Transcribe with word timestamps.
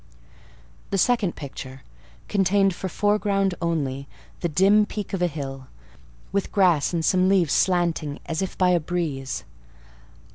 The 0.89 0.97
second 0.97 1.35
picture 1.35 1.83
contained 2.27 2.73
for 2.73 2.89
foreground 2.89 3.53
only 3.61 4.07
the 4.39 4.49
dim 4.49 4.83
peak 4.87 5.13
of 5.13 5.21
a 5.21 5.27
hill, 5.27 5.67
with 6.31 6.51
grass 6.51 6.91
and 6.91 7.05
some 7.05 7.29
leaves 7.29 7.53
slanting 7.53 8.17
as 8.25 8.41
if 8.41 8.57
by 8.57 8.71
a 8.71 8.79
breeze. 8.79 9.43